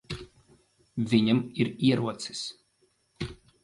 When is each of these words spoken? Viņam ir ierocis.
Viņam 1.13 1.43
ir 1.65 1.71
ierocis. 1.93 2.43